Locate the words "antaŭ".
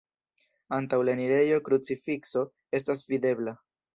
0.77-0.97